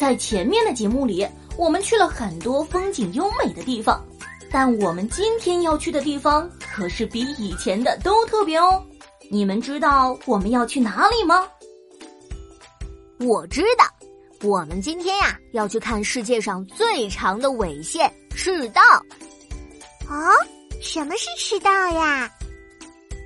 [0.00, 4.02] 在前面的节目里，我们去了很多风景优美的地方，
[4.50, 8.82] 但我们今天要去的地方可是比以前的都特别哦。
[9.30, 11.46] 你们知道我们要去哪里吗？
[13.18, 13.84] 我知道，
[14.48, 18.80] 我们今天呀要去看世界上最长的纬线——赤道。
[20.08, 20.32] 哦，
[20.80, 22.32] 什么是赤道呀？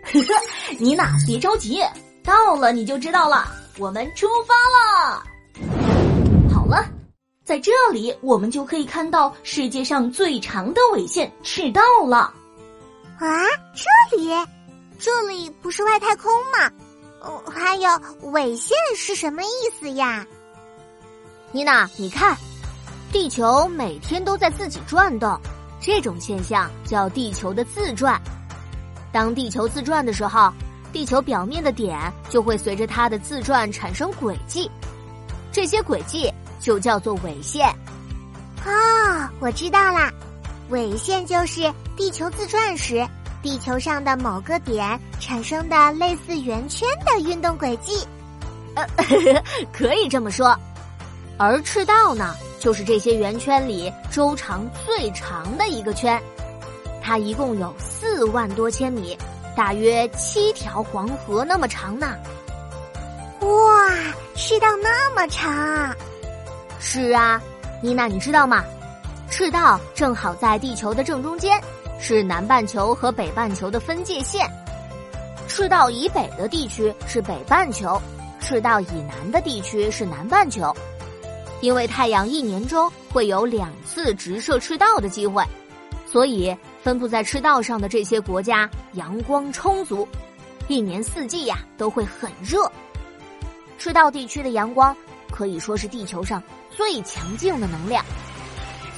[0.02, 0.34] 呵呵，
[0.80, 1.80] 妮娜，别着急，
[2.24, 3.46] 到了你就知道了。
[3.78, 4.54] 我们出发
[5.14, 5.22] 了。
[7.44, 12.32] 在这里我们就可以看到世界上最长的纬线——赤道了。
[13.18, 13.44] 啊，
[13.74, 14.30] 这里。
[14.98, 16.70] 这里不是外太空吗？
[17.20, 17.90] 哦，还有
[18.32, 19.48] 纬线是什么意
[19.78, 20.26] 思呀？
[21.52, 22.34] 妮娜，你看，
[23.12, 25.38] 地球每天都在自己转动，
[25.80, 28.18] 这种现象叫地球的自转。
[29.12, 30.50] 当地球自转的时候，
[30.92, 34.70] 地球表面的点就会随着它的自转产生轨迹，
[35.52, 36.32] 这些轨迹
[36.64, 37.68] 就叫做纬线。
[38.64, 40.10] 哦，我知道啦，
[40.70, 43.06] 纬线就是地球自转时。
[43.42, 47.92] 地球上的某个点产生的类似圆圈的运动轨迹，
[48.74, 48.82] 呃，
[49.70, 50.58] 可以这么说。
[51.36, 56.18] 而赤道呢，就是这些圆圈里周长最长的一个圈，
[57.02, 59.14] 它一共有四万多千米，
[59.54, 62.16] 大约七条黄河那么长呢。
[63.40, 63.90] 哇，
[64.34, 65.94] 赤道那么长！
[66.86, 67.40] 是啊，
[67.80, 68.62] 妮娜，你知道吗？
[69.30, 71.58] 赤道正好在地球的正中间。
[71.98, 74.46] 是南半球和北半球的分界线，
[75.48, 78.00] 赤道以北的地区是北半球，
[78.38, 80.76] 赤道以南的地区是南半球。
[81.62, 85.42] 因为太阳一年中会有两次直射赤道的机会，
[86.06, 90.06] 所以分布在赤道上的这些国家阳光充足，
[90.68, 92.70] 一年四季呀都会很热。
[93.78, 94.94] 赤道地区的阳光
[95.34, 96.40] 可以说是地球上
[96.70, 98.04] 最强劲的能量。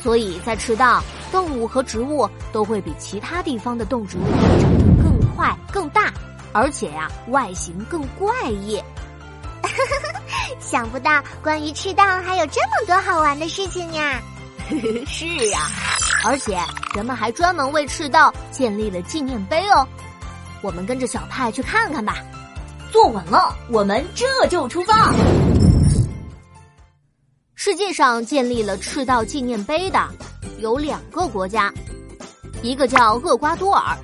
[0.02, 1.02] 所以在赤道，
[1.32, 4.20] 动物和植物都会比其他地方的动植物
[4.60, 6.12] 长得更快、更大，
[6.52, 8.78] 而且呀，外形更怪异。
[10.60, 14.20] 想不到关于赤道还有这么多好玩的事情呀！
[15.08, 15.60] 是呀，
[16.24, 16.58] 而且
[16.94, 19.88] 人们还专门为赤道建立了纪念碑哦。
[20.60, 22.16] 我们跟着小派去看看吧。
[22.92, 25.12] 坐稳了，我们这就出发。
[27.66, 29.98] 世界上建立了赤道纪念碑的
[30.60, 31.74] 有两个国家，
[32.62, 33.98] 一个叫厄瓜多尔，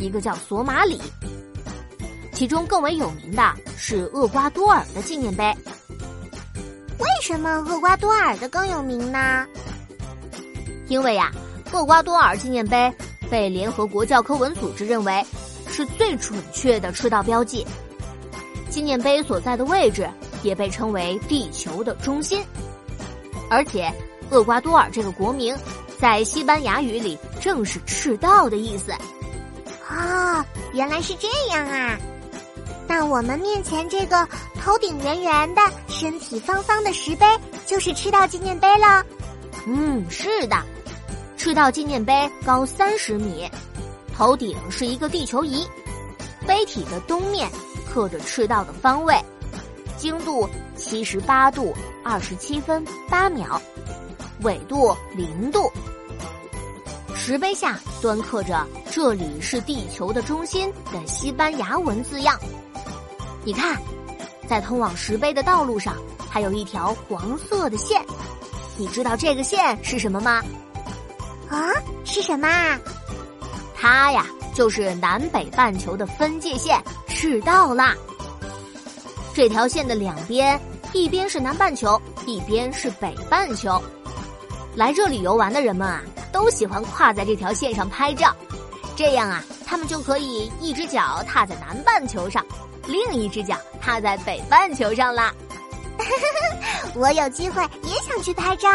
[0.00, 0.98] 一个叫索马里。
[2.32, 5.44] 其中更为有名的是厄瓜多尔的纪念碑。
[6.98, 9.46] 为什么厄瓜多尔的更有名呢？
[10.88, 11.30] 因为呀，
[11.70, 12.90] 厄瓜多尔纪念碑
[13.30, 15.22] 被联合国教科文组织认为
[15.68, 17.66] 是最准确的赤道标记。
[18.70, 20.08] 纪念碑所在的位置
[20.42, 22.42] 也被称为地球的中心。
[23.52, 23.92] 而且，
[24.30, 25.54] 厄瓜多尔这个国名，
[26.00, 28.92] 在西班牙语里正是“赤道”的意思。
[29.90, 30.42] 哦，
[30.72, 31.98] 原来是这样啊！
[32.88, 34.26] 那我们面前这个
[34.58, 37.26] 头顶圆圆的、身体方方的石碑，
[37.66, 39.04] 就是赤道纪念碑了。
[39.66, 40.56] 嗯，是的，
[41.36, 43.46] 赤道纪念碑高三十米，
[44.16, 45.66] 头顶是一个地球仪，
[46.46, 47.50] 碑体的东面
[47.92, 49.14] 刻着赤道的方位。
[49.98, 50.48] 经度
[50.82, 51.72] 七十八度
[52.04, 53.58] 二十七分八秒，
[54.42, 55.70] 纬度零度。
[57.14, 62.36] 石碑下端刻着“这里是地球的中心”的西班牙文字样。
[63.44, 63.80] 你看，
[64.48, 65.94] 在通往石碑的道路上，
[66.28, 68.04] 还有一条黄色的线。
[68.76, 70.42] 你知道这个线是什么吗？
[71.48, 71.70] 啊，
[72.04, 72.78] 是什么啊？
[73.76, 77.94] 它呀，就是南北半球的分界线——赤道啦。
[79.34, 80.60] 这条线的两边，
[80.92, 83.80] 一边是南半球，一边是北半球。
[84.74, 86.02] 来这里游玩的人们啊，
[86.32, 88.34] 都喜欢跨在这条线上拍照，
[88.96, 92.44] 这样啊，他们就可以一只脚踏在南半球上，
[92.86, 95.32] 另一只脚踏在北半球上啦。
[96.94, 98.68] 我有机会也想去拍照。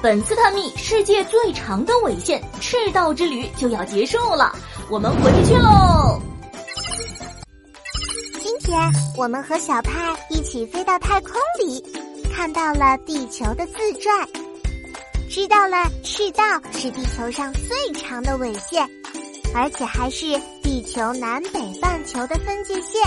[0.00, 4.52] 本次探秘世界最长的纬线赤道之旅就要结束了，
[4.88, 6.20] 我们回去喽。
[8.72, 11.84] 天，我们和小派一起飞到太空里，
[12.34, 14.26] 看到了地球的自转，
[15.28, 16.42] 知道了赤道
[16.72, 18.88] 是地球上最长的纬线，
[19.54, 22.98] 而且还是地球南北半球的分界线。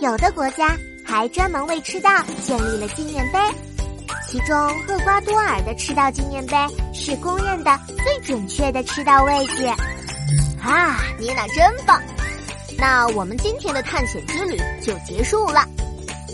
[0.00, 2.10] 有的国家还专门为赤道
[2.44, 3.38] 建立了纪念碑，
[4.28, 4.56] 其中
[4.88, 6.56] 厄瓜多尔的赤道纪念碑
[6.92, 9.64] 是公认的最准确的赤道位置。
[10.60, 12.02] 啊，妮娜真棒！
[12.78, 15.64] 那我们今天的探险之旅就结束了，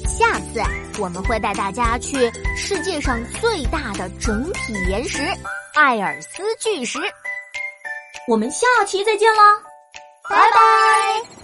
[0.06, 0.60] 下次
[1.00, 5.22] 我们会带大家去世界上最大的整体岩石——
[5.74, 6.98] 艾尔斯巨石。
[8.28, 9.58] 我们下期再见啦，
[10.28, 11.41] 拜拜。